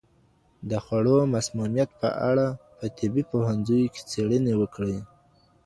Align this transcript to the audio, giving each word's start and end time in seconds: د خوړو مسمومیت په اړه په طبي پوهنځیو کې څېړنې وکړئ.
د 0.69 0.71
خوړو 0.83 1.17
مسمومیت 1.33 1.89
په 2.01 2.09
اړه 2.29 2.47
په 2.77 2.85
طبي 2.97 3.23
پوهنځیو 3.31 3.91
کې 3.93 4.01
څېړنې 4.11 4.53
وکړئ. 4.61 4.97